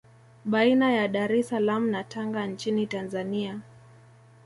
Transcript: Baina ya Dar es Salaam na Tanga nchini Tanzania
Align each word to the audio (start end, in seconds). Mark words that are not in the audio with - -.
Baina 0.45 0.91
ya 0.95 1.07
Dar 1.07 1.31
es 1.31 1.47
Salaam 1.49 1.89
na 1.91 2.03
Tanga 2.03 2.47
nchini 2.47 2.87
Tanzania 2.87 3.59